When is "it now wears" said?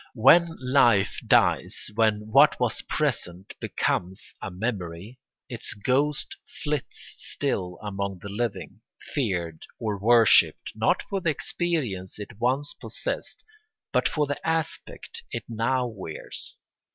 15.31-16.57